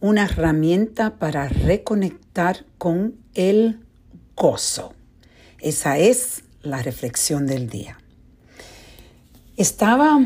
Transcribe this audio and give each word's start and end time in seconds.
una 0.00 0.24
herramienta 0.24 1.18
para 1.18 1.48
reconectar 1.48 2.64
con 2.78 3.16
el 3.34 3.80
gozo. 4.36 4.94
Esa 5.60 5.98
es 5.98 6.44
la 6.62 6.82
reflexión 6.82 7.46
del 7.46 7.68
día. 7.68 7.98
Estaba 9.56 10.20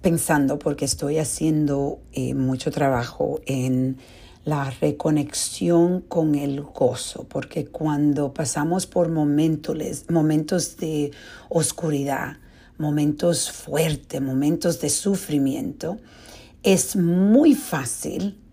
pensando, 0.00 0.58
porque 0.58 0.84
estoy 0.84 1.18
haciendo 1.18 1.98
eh, 2.12 2.34
mucho 2.34 2.70
trabajo 2.70 3.40
en 3.46 3.96
la 4.44 4.70
reconexión 4.70 6.02
con 6.02 6.34
el 6.34 6.60
gozo, 6.60 7.24
porque 7.28 7.66
cuando 7.66 8.32
pasamos 8.34 8.86
por 8.86 9.08
momentos, 9.08 9.76
momentos 10.10 10.76
de 10.76 11.10
oscuridad, 11.48 12.36
momentos 12.78 13.50
fuertes, 13.50 14.20
momentos 14.20 14.80
de 14.80 14.90
sufrimiento, 14.90 15.98
es 16.62 16.96
muy 16.96 17.54
fácil 17.54 18.43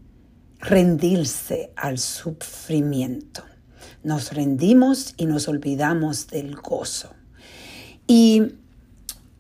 rendirse 0.62 1.74
al 1.76 1.98
sufrimiento. 1.98 3.44
Nos 4.04 4.34
rendimos 4.34 5.14
y 5.18 5.26
nos 5.26 5.48
olvidamos 5.48 6.28
del 6.28 6.56
gozo. 6.56 7.14
Y 8.08 8.54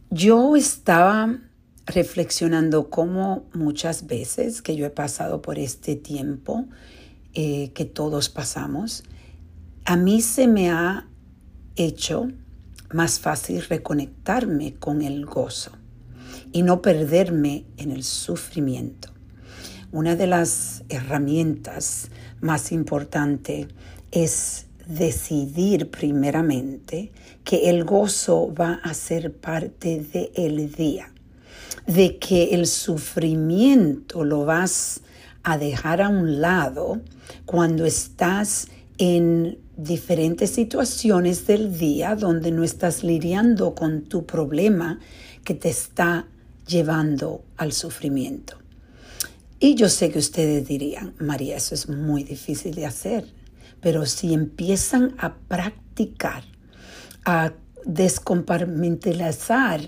yo 0.09 0.55
estaba 0.55 1.40
reflexionando 1.86 2.90
cómo 2.90 3.45
muchas 3.54 4.08
veces 4.08 4.62
que 4.62 4.76
yo 4.76 4.86
he 4.86 4.92
pasado 4.92 5.42
por 5.42 5.58
este 5.58 5.95
tiempo 5.95 6.66
eh, 7.34 7.72
que 7.73 7.86
todos 7.86 8.30
pasamos, 8.30 9.03
a 9.86 9.95
mí 9.95 10.22
se 10.22 10.48
me 10.48 10.70
ha 10.70 11.08
hecho 11.76 12.28
más 12.94 13.20
fácil 13.20 13.62
reconectarme 13.62 14.76
con 14.76 15.02
el 15.02 15.26
gozo 15.26 15.72
y 16.52 16.64
no 16.64 16.81
perderme 16.81 17.66
en 17.78 17.92
el 17.92 18.03
sufrimiento. 18.03 19.12
Una 19.94 20.16
de 20.16 20.26
las 20.26 20.84
herramientas 20.88 22.08
más 22.40 22.72
importantes 22.72 23.68
es 24.12 24.67
decidir 24.88 25.92
primeramente 25.92 27.11
que 27.44 27.70
el 27.70 27.84
gozo 27.84 28.53
va 28.53 28.80
a 28.84 28.94
ser 28.94 29.34
parte 29.34 30.00
del 30.02 30.72
día, 30.72 31.12
de 31.88 32.17
que 32.19 32.56
el 32.56 32.67
sufrimiento 32.67 34.23
lo 34.23 34.45
vas 34.45 35.02
a 35.44 35.58
dejar 35.58 36.02
a 36.02 36.08
un 36.08 36.39
lado 36.39 37.02
cuando 37.45 37.86
estás 37.86 38.69
en 38.97 39.58
diferentes 39.75 40.52
situaciones 40.52 41.47
del 41.47 41.78
día 41.78 42.16
donde 42.16 42.52
no 42.52 42.64
estás 42.64 43.03
lidiando 43.03 43.75
con 43.75 44.03
tu 44.03 44.25
problema 44.25 45.00
que 45.44 45.53
te 45.53 45.67
está 45.67 46.28
llevando 46.66 47.44
al 47.58 47.73
sufrimiento. 47.73 48.61
Y 49.64 49.76
yo 49.76 49.90
sé 49.90 50.09
que 50.09 50.17
ustedes 50.17 50.67
dirían, 50.67 51.14
María, 51.20 51.58
eso 51.58 51.76
es 51.76 51.88
muy 51.88 52.23
difícil 52.23 52.73
de 52.73 52.88
hacer, 52.88 53.31
pero 53.80 54.08
si 54.08 54.34
empiezan 54.34 55.14
a 55.20 55.36
practicar, 55.36 56.44
a 57.26 57.53
descompartimentalizar 57.86 59.81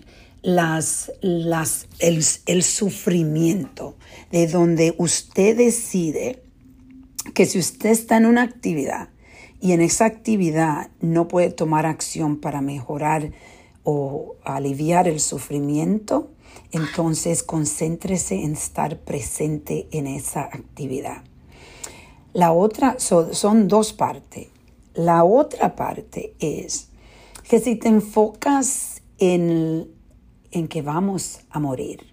las, 0.43 1.11
las, 1.21 1.87
el, 1.97 2.23
el 2.45 2.61
sufrimiento, 2.61 3.97
de 4.31 4.45
donde 4.45 4.93
usted 4.99 5.57
decide 5.57 6.43
que 7.33 7.47
si 7.47 7.57
usted 7.57 7.89
está 7.89 8.17
en 8.17 8.27
una 8.27 8.43
actividad 8.43 9.09
y 9.59 9.71
en 9.71 9.81
esa 9.81 10.05
actividad 10.05 10.91
no 11.01 11.27
puede 11.27 11.49
tomar 11.49 11.87
acción 11.87 12.39
para 12.39 12.61
mejorar 12.61 13.31
o 13.83 14.35
aliviar 14.43 15.07
el 15.07 15.19
sufrimiento, 15.19 16.32
entonces 16.71 17.43
concéntrese 17.43 18.35
en 18.43 18.53
estar 18.53 18.97
presente 18.99 19.87
en 19.91 20.07
esa 20.07 20.41
actividad. 20.41 21.23
La 22.33 22.51
otra 22.51 22.95
son, 22.97 23.67
dos 23.67 23.93
partes. 23.93 24.47
La 24.95 25.23
otra 25.23 25.75
parte 25.75 26.33
es 26.39 26.89
que 27.47 27.59
si 27.59 27.75
te 27.75 27.89
enfocas 27.89 29.03
en, 29.19 29.87
en 30.51 30.67
que 30.67 30.81
vamos 30.81 31.41
a 31.51 31.59
morir, 31.59 32.11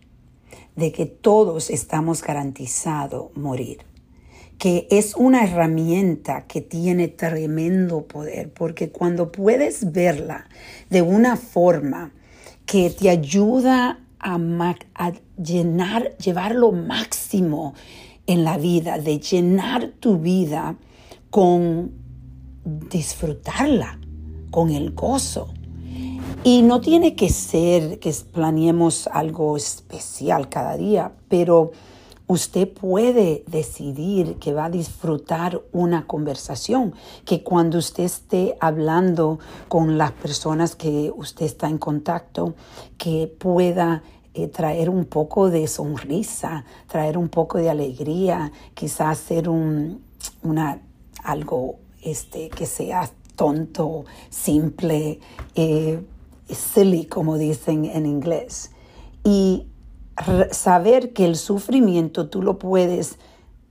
de 0.77 0.93
que 0.93 1.07
todos 1.07 1.71
estamos 1.71 2.23
garantizados 2.23 3.35
morir, 3.35 3.79
que 4.59 4.87
es 4.91 5.15
una 5.17 5.45
herramienta 5.45 6.47
que 6.47 6.61
tiene 6.61 7.09
tremendo 7.09 8.07
poder, 8.07 8.53
porque 8.53 8.91
cuando 8.91 9.33
puedes 9.33 9.91
verla 9.93 10.49
de 10.91 11.01
una 11.01 11.39
forma 11.39 12.13
que 12.67 12.91
te 12.91 13.09
ayuda 13.09 14.01
a, 14.21 15.13
llenar, 15.43 16.17
llevar 16.19 16.55
lo 16.55 16.73
máximo 16.73 17.75
en 18.27 18.45
la 18.45 18.59
vida, 18.59 18.99
de 18.99 19.19
llenar 19.19 19.93
tu 19.99 20.19
vida 20.19 20.77
con 21.31 21.93
disfrutarla, 22.65 23.99
con 24.51 24.71
el 24.71 24.93
gozo. 24.93 25.49
Y 26.45 26.63
no 26.63 26.81
tiene 26.81 27.15
que 27.15 27.29
ser 27.29 27.99
que 27.99 28.15
planeemos 28.33 29.07
algo 29.09 29.57
especial 29.57 30.49
cada 30.49 30.77
día, 30.77 31.13
pero 31.29 31.73
Usted 32.31 32.69
puede 32.69 33.43
decidir 33.49 34.37
que 34.37 34.53
va 34.53 34.67
a 34.67 34.71
disfrutar 34.71 35.63
una 35.73 36.07
conversación, 36.07 36.95
que 37.25 37.43
cuando 37.43 37.79
usted 37.79 38.05
esté 38.05 38.57
hablando 38.61 39.41
con 39.67 39.99
las 39.99 40.13
personas 40.13 40.77
que 40.77 41.13
usted 41.13 41.45
está 41.45 41.69
en 41.69 41.79
contacto, 41.79 42.55
que 42.99 43.27
pueda 43.27 44.05
eh, 44.33 44.47
traer 44.47 44.91
un 44.91 45.07
poco 45.07 45.51
de 45.51 45.67
sonrisa, 45.67 46.65
traer 46.87 47.19
un 47.19 47.31
poco 47.31 47.59
de 47.59 47.69
alegría, 47.69 48.53
quizás 48.75 49.19
hacer 49.19 49.49
un, 49.49 50.01
una, 50.45 50.81
algo 51.25 51.81
este, 52.01 52.49
que 52.49 52.67
sea 52.67 53.11
tonto, 53.35 54.05
simple, 54.29 55.19
eh, 55.57 56.01
silly, 56.49 57.07
como 57.07 57.39
dicen 57.39 57.87
en 57.87 58.07
inglés. 58.07 58.71
Y 59.25 59.67
saber 60.51 61.13
que 61.13 61.25
el 61.25 61.37
sufrimiento 61.37 62.29
tú 62.29 62.43
lo 62.43 62.59
puedes 62.59 63.19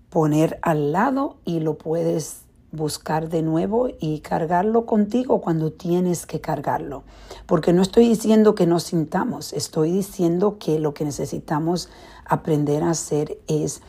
poner 0.09 0.59
al 0.61 0.91
lado 0.91 1.37
y 1.45 1.59
lo 1.59 1.77
puedes 1.77 2.41
buscar 2.71 3.29
de 3.29 3.41
nuevo 3.41 3.89
y 3.99 4.19
cargarlo 4.19 4.85
contigo 4.85 5.41
cuando 5.41 5.71
tienes 5.71 6.25
que 6.25 6.39
cargarlo. 6.41 7.03
Porque 7.45 7.73
no 7.73 7.81
estoy 7.81 8.07
diciendo 8.07 8.55
que 8.55 8.67
no 8.67 8.79
sintamos, 8.79 9.53
estoy 9.53 9.91
diciendo 9.91 10.57
que 10.59 10.79
lo 10.79 10.93
que 10.93 11.05
necesitamos 11.05 11.89
aprender 12.25 12.83
a 12.83 12.91
hacer 12.91 13.39
es 13.47 13.81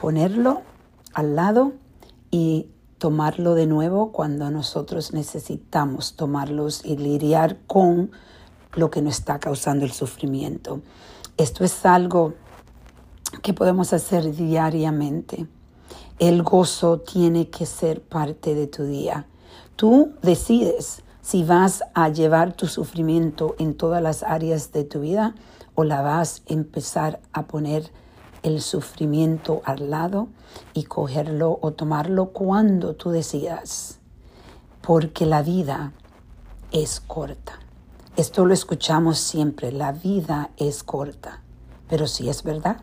ponerlo 0.00 0.62
al 1.12 1.36
lado 1.36 1.72
y 2.30 2.68
tomarlo 2.98 3.54
de 3.54 3.66
nuevo 3.66 4.12
cuando 4.12 4.50
nosotros 4.50 5.12
necesitamos 5.12 6.16
tomarlos 6.16 6.84
y 6.84 6.96
lidiar 6.96 7.58
con 7.66 8.10
lo 8.74 8.90
que 8.90 9.02
nos 9.02 9.18
está 9.18 9.38
causando 9.38 9.84
el 9.84 9.92
sufrimiento. 9.92 10.80
Esto 11.36 11.64
es 11.64 11.84
algo 11.84 12.32
que 13.42 13.52
podemos 13.52 13.92
hacer 13.92 14.34
diariamente. 14.34 15.46
El 16.18 16.42
gozo 16.42 17.00
tiene 17.00 17.50
que 17.50 17.66
ser 17.66 18.00
parte 18.00 18.54
de 18.54 18.66
tu 18.66 18.84
día. 18.84 19.26
Tú 19.76 20.14
decides 20.22 21.02
si 21.20 21.44
vas 21.44 21.82
a 21.92 22.08
llevar 22.08 22.54
tu 22.54 22.66
sufrimiento 22.68 23.54
en 23.58 23.74
todas 23.74 24.02
las 24.02 24.22
áreas 24.22 24.72
de 24.72 24.84
tu 24.84 25.00
vida 25.00 25.34
o 25.74 25.84
la 25.84 26.00
vas 26.00 26.42
a 26.48 26.54
empezar 26.54 27.20
a 27.34 27.46
poner 27.46 27.92
el 28.42 28.62
sufrimiento 28.62 29.60
al 29.66 29.90
lado 29.90 30.28
y 30.72 30.84
cogerlo 30.84 31.58
o 31.60 31.72
tomarlo 31.72 32.30
cuando 32.32 32.94
tú 32.94 33.10
decidas. 33.10 33.98
Porque 34.80 35.26
la 35.26 35.42
vida 35.42 35.92
es 36.72 36.98
corta. 37.00 37.65
Esto 38.16 38.46
lo 38.46 38.54
escuchamos 38.54 39.18
siempre, 39.18 39.70
la 39.72 39.92
vida 39.92 40.50
es 40.56 40.82
corta, 40.82 41.42
pero 41.86 42.06
sí 42.06 42.30
es 42.30 42.42
verdad, 42.44 42.80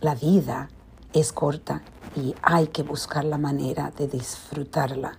la 0.00 0.14
vida 0.14 0.70
es 1.12 1.34
corta 1.34 1.82
y 2.16 2.34
hay 2.40 2.68
que 2.68 2.82
buscar 2.82 3.26
la 3.26 3.36
manera 3.36 3.90
de 3.90 4.08
disfrutarla 4.08 5.18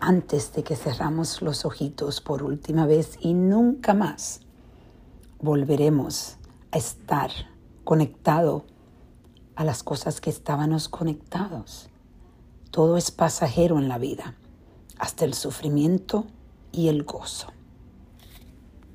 antes 0.00 0.52
de 0.52 0.64
que 0.64 0.76
cerramos 0.76 1.40
los 1.40 1.64
ojitos 1.64 2.20
por 2.20 2.42
última 2.42 2.84
vez 2.84 3.16
y 3.22 3.32
nunca 3.32 3.94
más 3.94 4.42
volveremos 5.40 6.36
a 6.72 6.76
estar 6.76 7.30
conectado 7.84 8.66
a 9.54 9.64
las 9.64 9.82
cosas 9.82 10.20
que 10.20 10.28
estábamos 10.28 10.90
conectados. 10.90 11.88
Todo 12.70 12.98
es 12.98 13.10
pasajero 13.10 13.78
en 13.78 13.88
la 13.88 13.96
vida, 13.96 14.34
hasta 14.98 15.24
el 15.24 15.32
sufrimiento 15.32 16.26
y 16.70 16.88
el 16.88 17.04
gozo. 17.04 17.55